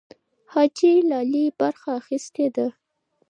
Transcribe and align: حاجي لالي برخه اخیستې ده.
حاجي 0.53 0.93
لالي 1.09 1.45
برخه 1.59 1.89
اخیستې 2.01 2.45
ده. 2.55 2.67